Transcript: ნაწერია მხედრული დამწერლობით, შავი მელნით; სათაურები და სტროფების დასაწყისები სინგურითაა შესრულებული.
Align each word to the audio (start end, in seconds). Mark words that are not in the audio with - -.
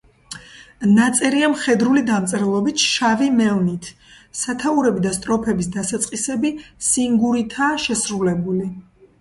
ნაწერია 0.93 1.49
მხედრული 1.51 2.01
დამწერლობით, 2.07 2.85
შავი 2.93 3.27
მელნით; 3.41 3.89
სათაურები 4.41 5.05
და 5.05 5.13
სტროფების 5.19 5.71
დასაწყისები 5.77 6.55
სინგურითაა 6.91 7.81
შესრულებული. 7.89 8.69